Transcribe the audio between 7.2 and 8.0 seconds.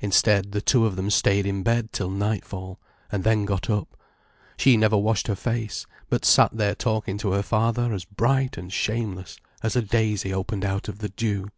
her father